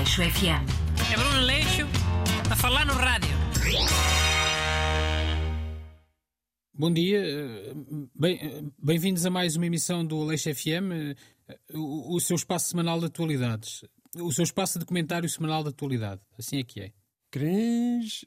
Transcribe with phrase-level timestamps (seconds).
[0.00, 0.64] Aleixo FM.
[1.12, 1.82] É Bruno Leixo
[2.50, 3.28] a falar no rádio.
[6.72, 7.74] Bom dia, eh,
[8.14, 10.90] bem- bem-vindos a mais uma emissão do Aleixo FM,
[11.48, 13.84] eh, o, o seu espaço semanal de atualidades.
[14.16, 16.22] O seu espaço de comentário semanal de atualidade.
[16.38, 16.92] Assim é que é.
[17.30, 18.24] Cris.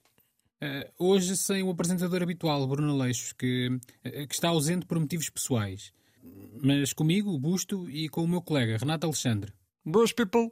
[0.61, 5.91] Eh, hoje sem o apresentador habitual, Bruno Aleixo, que, que está ausente por motivos pessoais.
[6.61, 9.51] Mas comigo, o Busto, e com o meu colega, Renato Alexandre.
[9.83, 10.51] Boas, people.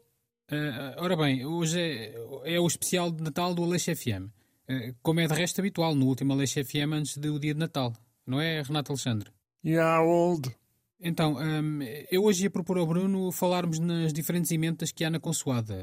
[0.52, 4.30] Eh, ora bem, hoje é, é o especial de Natal do Aleixo FM.
[4.68, 7.94] eh, como é de resto habitual no último Aleixo FM antes do dia de Natal.
[8.26, 9.32] Não é, Renato Alexandre?
[9.66, 10.54] Yeah, old.
[11.00, 11.80] Então, hum,
[12.12, 15.76] eu hoje ia propor ao Bruno falarmos nas diferentes emendas que há na consoada,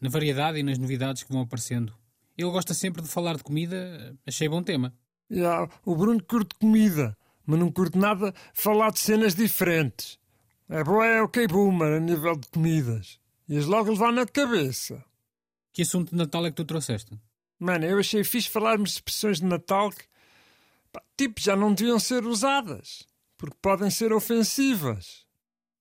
[0.00, 1.92] na variedade e nas novidades que vão aparecendo.
[2.38, 4.94] Ele gosta sempre de falar de comida, achei bom tema.
[5.30, 10.18] Yeah, o Bruno curte comida, mas não curte nada falar de cenas diferentes.
[10.68, 13.18] É boa, é ok boomer a nível de comidas.
[13.48, 15.04] Ias logo levar na cabeça.
[15.72, 17.18] Que assunto de Natal é que tu trouxeste?
[17.58, 20.04] Mano, eu achei fixe falarmos de expressões de Natal que,
[20.92, 23.06] pá, tipo, já não deviam ser usadas.
[23.36, 25.26] Porque podem ser ofensivas.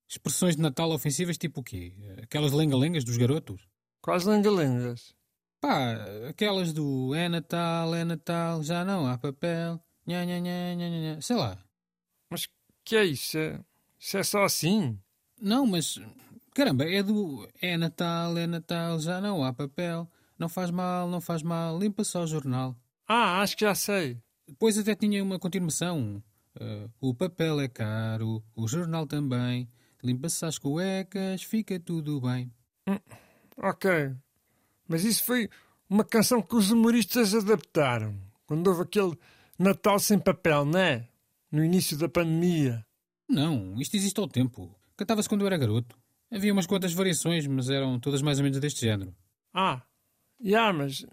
[0.08, 1.93] Expressões de Natal ofensivas tipo o quê?
[2.21, 3.67] Aquelas lenga-lengas dos garotos?
[4.02, 5.16] Quais lengalengas?
[5.59, 5.95] Pá,
[6.30, 11.21] aquelas do é Natal, é Natal, já não há papel, nha, nha, nha, nha, nha,
[11.21, 11.58] sei lá.
[12.30, 12.47] Mas
[12.83, 13.38] que é isso?
[13.38, 13.59] É,
[13.99, 14.99] isso é só assim?
[15.41, 15.99] Não, mas
[16.56, 21.20] caramba, é do é Natal, é Natal, já não há papel, não faz mal, não
[21.20, 22.75] faz mal, limpa só o jornal.
[23.06, 24.17] Ah, acho que já sei.
[24.48, 26.23] Depois até tinha uma continuação.
[26.58, 29.70] Eh, o papel é caro, o jornal também.
[30.02, 32.52] Limpa-se as cuecas, fica tudo bem.
[33.58, 34.16] Ok.
[34.88, 35.50] Mas isso foi
[35.89, 38.16] uma canção que os humoristas adaptaram.
[38.48, 39.17] Quando houve aquele
[39.59, 41.09] Natal sem papel, não é?
[41.52, 42.86] No início da pandemia.
[43.28, 44.73] Não, isto existe ao tempo.
[44.95, 45.98] Cantava-se quando eu era garoto.
[46.31, 49.15] Havia umas quantas variações, mas eram todas mais ou menos deste género.
[49.53, 49.81] Ah,
[50.41, 51.05] já, mas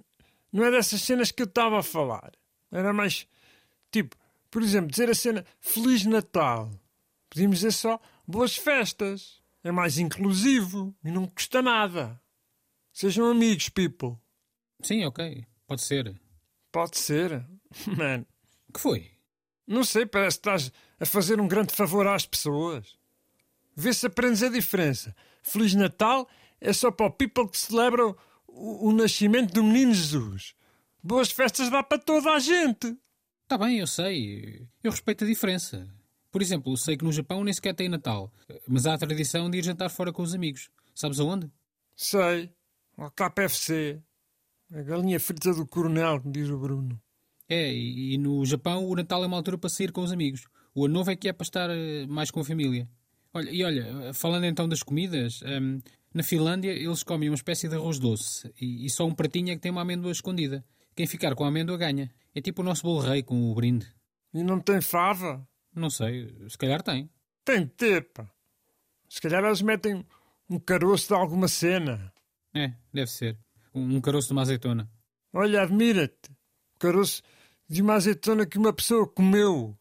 [0.53, 2.33] não é dessas cenas que eu estava a falar.
[2.71, 3.27] Era mais
[3.91, 4.17] tipo,
[4.51, 6.71] por exemplo, dizer a cena Feliz Natal.
[7.31, 9.41] Podíamos dizer só Boas Festas.
[9.65, 12.21] É mais inclusivo e não custa nada.
[12.93, 14.17] Sejam amigos, people.
[14.83, 16.21] Sim, ok, pode ser.
[16.73, 17.47] Pode ser.
[17.97, 18.27] Man,
[18.75, 19.13] que foi?
[19.67, 22.99] Não sei, parece que estás a fazer um grande favor às pessoas.
[23.75, 25.15] Vê se aprendes a diferença.
[25.43, 26.29] Feliz Natal
[26.61, 30.55] é só para o people que celebra o, o nascimento do menino Jesus.
[31.03, 32.97] Boas festas dá para toda a gente.
[33.43, 34.67] Está bem, eu sei.
[34.83, 35.89] Eu respeito a diferença.
[36.31, 38.33] Por exemplo, sei que no Japão nem sequer tem Natal,
[38.67, 40.71] mas há a tradição de ir jantar fora com os amigos.
[40.95, 41.51] Sabes aonde?
[41.95, 42.51] Sei.
[42.97, 44.01] Ao KFC.
[44.73, 46.99] A galinha frita do coronel, diz o Bruno.
[47.49, 50.47] É, e, e no Japão o Natal é uma altura para sair com os amigos.
[50.75, 52.89] O ano novo é que é para estar eh, mais com a família.
[53.35, 55.81] Olha, e olha, falando então das comidas, hum,
[56.13, 59.55] na Finlândia eles comem uma espécie de arroz doce e, e só um pratinho é
[59.55, 60.65] que tem uma amêndoa escondida.
[60.95, 62.11] Quem ficar com a amêndoa ganha.
[62.35, 63.87] É tipo o nosso bolo rei com o brinde.
[64.35, 65.47] E não tem fava?
[65.75, 67.09] Não sei, se calhar tem.
[67.45, 67.67] Tem
[68.15, 68.31] pá.
[69.09, 70.05] Se calhar eles metem
[70.49, 72.13] um caroço de alguma cena.
[72.55, 73.39] É, deve ser.
[73.75, 74.91] Um, um caroço de uma azeitona.
[75.33, 76.31] Olha, admira-te.
[76.75, 77.23] O caroço
[77.69, 79.77] de uma azeitona que uma pessoa comeu.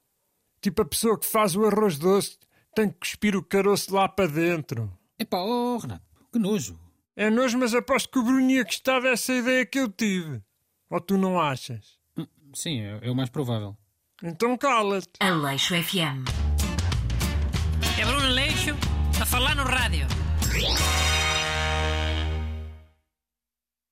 [0.61, 2.37] Tipo a pessoa que faz o arroz doce
[2.75, 4.91] tem que cuspir o caroço lá para dentro.
[5.19, 6.79] Epá, oh Renato, que nojo.
[7.15, 10.41] É nojo, mas aposto que o Bruno ia gostar dessa ideia que eu tive.
[10.89, 11.99] Ou tu não achas?
[12.17, 13.77] Hum, Sim, é, é o mais provável.
[14.23, 15.09] Então cala-te.
[15.19, 16.25] Aleixo FM.
[17.99, 18.71] É Bruno Leixo
[19.21, 20.07] a falar no rádio.